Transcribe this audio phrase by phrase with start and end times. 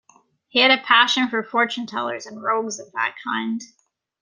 [0.47, 3.61] He had a passion for fortune-tellers and rogues of that kind.